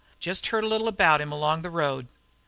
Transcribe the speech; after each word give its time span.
Jest 0.19 0.47
heard 0.47 0.63
a 0.63 0.67
little 0.67 0.87
about 0.87 1.21
him 1.21 1.31
along 1.31 1.61
the 1.61 1.69
road." 1.69 2.07